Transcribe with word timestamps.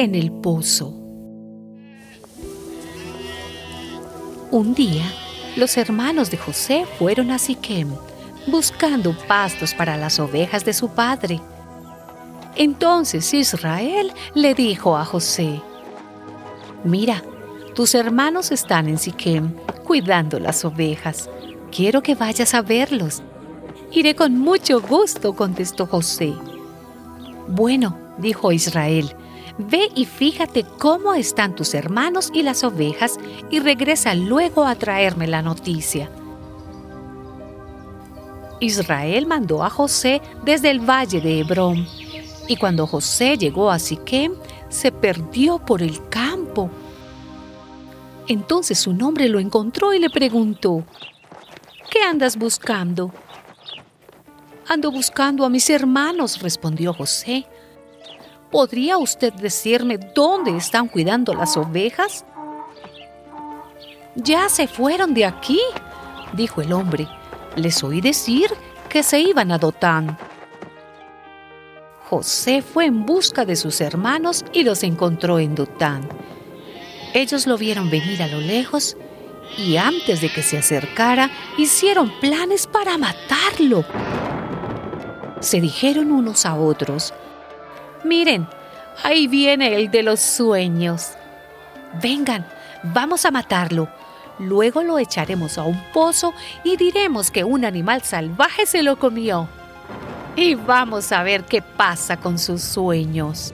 en 0.00 0.14
el 0.14 0.32
pozo. 0.32 0.94
Un 4.50 4.72
día, 4.74 5.04
los 5.56 5.76
hermanos 5.76 6.30
de 6.30 6.38
José 6.38 6.86
fueron 6.98 7.30
a 7.30 7.38
Siquem 7.38 7.90
buscando 8.46 9.14
pastos 9.28 9.74
para 9.74 9.98
las 9.98 10.18
ovejas 10.18 10.64
de 10.64 10.72
su 10.72 10.88
padre. 10.88 11.38
Entonces 12.56 13.34
Israel 13.34 14.10
le 14.34 14.54
dijo 14.54 14.96
a 14.96 15.04
José: 15.04 15.60
Mira, 16.82 17.22
tus 17.74 17.94
hermanos 17.94 18.52
están 18.52 18.88
en 18.88 18.96
Siquem 18.96 19.52
cuidando 19.84 20.40
las 20.40 20.64
ovejas. 20.64 21.28
Quiero 21.70 22.02
que 22.02 22.14
vayas 22.14 22.54
a 22.54 22.62
verlos. 22.62 23.22
Iré 23.92 24.16
con 24.16 24.38
mucho 24.38 24.80
gusto, 24.80 25.34
contestó 25.34 25.86
José. 25.86 26.32
Bueno, 27.48 27.98
dijo 28.16 28.50
Israel, 28.50 29.14
ve 29.60 29.90
y 29.94 30.04
fíjate 30.04 30.64
cómo 30.78 31.14
están 31.14 31.54
tus 31.54 31.74
hermanos 31.74 32.30
y 32.32 32.42
las 32.42 32.64
ovejas 32.64 33.18
y 33.50 33.60
regresa 33.60 34.14
luego 34.14 34.64
a 34.64 34.74
traerme 34.74 35.26
la 35.26 35.42
noticia. 35.42 36.10
Israel 38.60 39.26
mandó 39.26 39.64
a 39.64 39.70
José 39.70 40.20
desde 40.44 40.70
el 40.70 40.80
valle 40.80 41.20
de 41.20 41.40
Hebrón, 41.40 41.86
y 42.46 42.56
cuando 42.56 42.86
José 42.86 43.38
llegó 43.38 43.70
a 43.70 43.78
Siquem, 43.78 44.34
se 44.68 44.92
perdió 44.92 45.58
por 45.58 45.82
el 45.82 46.08
campo. 46.08 46.70
Entonces 48.28 48.78
su 48.78 48.92
nombre 48.92 49.28
lo 49.28 49.38
encontró 49.38 49.92
y 49.94 49.98
le 49.98 50.10
preguntó, 50.10 50.84
¿Qué 51.90 52.02
andas 52.02 52.36
buscando? 52.36 53.12
Ando 54.68 54.92
buscando 54.92 55.44
a 55.44 55.48
mis 55.48 55.68
hermanos, 55.70 56.40
respondió 56.40 56.92
José. 56.92 57.46
¿Podría 58.50 58.98
usted 58.98 59.32
decirme 59.32 59.98
dónde 59.98 60.56
están 60.56 60.88
cuidando 60.88 61.34
las 61.34 61.56
ovejas? 61.56 62.24
Ya 64.16 64.48
se 64.48 64.66
fueron 64.66 65.14
de 65.14 65.24
aquí, 65.24 65.60
dijo 66.32 66.60
el 66.60 66.72
hombre. 66.72 67.06
Les 67.56 67.82
oí 67.84 68.00
decir 68.00 68.50
que 68.88 69.02
se 69.02 69.20
iban 69.20 69.52
a 69.52 69.58
Dotán. 69.58 70.18
José 72.08 72.60
fue 72.60 72.86
en 72.86 73.06
busca 73.06 73.44
de 73.44 73.54
sus 73.54 73.80
hermanos 73.80 74.44
y 74.52 74.64
los 74.64 74.82
encontró 74.82 75.38
en 75.38 75.54
Dotán. 75.54 76.08
Ellos 77.14 77.46
lo 77.46 77.56
vieron 77.56 77.88
venir 77.88 78.22
a 78.22 78.28
lo 78.28 78.40
lejos 78.40 78.96
y 79.56 79.76
antes 79.76 80.20
de 80.20 80.32
que 80.32 80.42
se 80.42 80.58
acercara 80.58 81.30
hicieron 81.56 82.12
planes 82.20 82.66
para 82.66 82.98
matarlo 82.98 83.84
se 85.40 85.60
dijeron 85.60 86.12
unos 86.12 86.44
a 86.44 86.54
otros, 86.54 87.14
miren, 88.04 88.46
ahí 89.02 89.26
viene 89.26 89.74
el 89.76 89.90
de 89.90 90.02
los 90.02 90.20
sueños. 90.20 91.12
Vengan, 92.02 92.46
vamos 92.82 93.24
a 93.24 93.30
matarlo. 93.30 93.88
Luego 94.38 94.82
lo 94.82 94.98
echaremos 94.98 95.58
a 95.58 95.64
un 95.64 95.78
pozo 95.92 96.32
y 96.64 96.76
diremos 96.76 97.30
que 97.30 97.44
un 97.44 97.64
animal 97.64 98.02
salvaje 98.02 98.64
se 98.64 98.82
lo 98.82 98.98
comió. 98.98 99.48
Y 100.34 100.54
vamos 100.54 101.12
a 101.12 101.22
ver 101.22 101.44
qué 101.44 101.60
pasa 101.60 102.16
con 102.16 102.38
sus 102.38 102.62
sueños. 102.62 103.52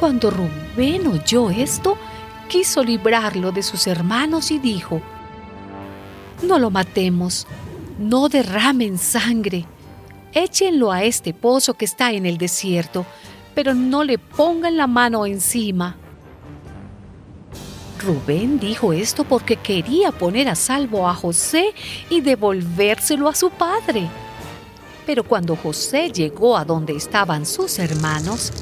Cuando 0.00 0.30
Rubén 0.30 1.06
oyó 1.06 1.50
esto, 1.50 1.96
quiso 2.48 2.82
librarlo 2.82 3.52
de 3.52 3.62
sus 3.62 3.86
hermanos 3.86 4.50
y 4.50 4.58
dijo, 4.58 5.00
No 6.42 6.58
lo 6.58 6.70
matemos, 6.70 7.46
no 7.98 8.28
derramen 8.28 8.98
sangre. 8.98 9.66
Échenlo 10.32 10.92
a 10.92 11.04
este 11.04 11.32
pozo 11.32 11.74
que 11.74 11.84
está 11.84 12.12
en 12.12 12.26
el 12.26 12.38
desierto, 12.38 13.06
pero 13.54 13.74
no 13.74 14.04
le 14.04 14.18
pongan 14.18 14.76
la 14.76 14.86
mano 14.86 15.26
encima. 15.26 15.96
Rubén 17.98 18.58
dijo 18.58 18.92
esto 18.92 19.24
porque 19.24 19.56
quería 19.56 20.12
poner 20.12 20.48
a 20.48 20.54
salvo 20.54 21.08
a 21.08 21.14
José 21.14 21.74
y 22.10 22.20
devolvérselo 22.20 23.28
a 23.28 23.34
su 23.34 23.50
padre. 23.50 24.08
Pero 25.04 25.24
cuando 25.24 25.56
José 25.56 26.10
llegó 26.12 26.56
a 26.56 26.64
donde 26.64 26.94
estaban 26.94 27.46
sus 27.46 27.78
hermanos, 27.78 28.52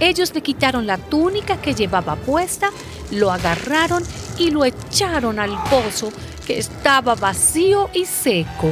ellos 0.00 0.34
le 0.34 0.42
quitaron 0.42 0.86
la 0.86 0.98
túnica 0.98 1.60
que 1.60 1.74
llevaba 1.74 2.16
puesta, 2.16 2.70
lo 3.10 3.30
agarraron 3.30 4.02
y 4.38 4.50
lo 4.50 4.64
echaron 4.64 5.38
al 5.38 5.62
pozo 5.64 6.10
que 6.46 6.58
estaba 6.58 7.14
vacío 7.14 7.90
y 7.92 8.04
seco. 8.04 8.70